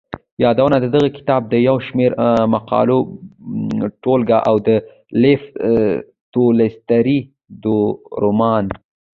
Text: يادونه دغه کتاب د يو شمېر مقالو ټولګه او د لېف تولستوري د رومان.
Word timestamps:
يادونه 0.43 0.75
دغه 0.95 1.07
کتاب 1.17 1.41
د 1.49 1.53
يو 1.67 1.77
شمېر 1.87 2.11
مقالو 2.53 2.97
ټولګه 4.03 4.37
او 4.49 4.55
د 4.67 4.69
لېف 5.21 5.43
تولستوري 6.33 7.19
د 7.63 7.65
رومان. 8.23 8.65